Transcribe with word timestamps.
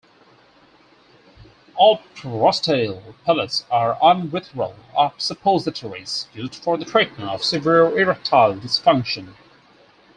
Alprostadil 1.79 3.13
pellets 3.23 3.65
are 3.69 3.97
urethral 3.99 4.73
suppositories 5.19 6.27
used 6.33 6.55
for 6.55 6.75
the 6.75 6.85
treatment 6.85 7.29
of 7.29 7.43
severe 7.43 7.85
erectile 7.99 8.55
dysfunction. 8.55 9.35